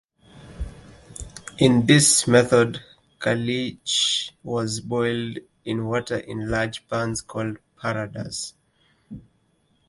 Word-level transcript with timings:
In 1.59 1.85
this 1.85 2.27
method 2.27 2.81
caliche 3.19 4.31
was 4.41 4.79
boiled 4.79 5.37
in 5.63 5.85
water 5.85 6.17
in 6.17 6.49
large 6.49 6.87
pans 6.87 7.21
called 7.21 7.57
"paradas". 7.77 8.53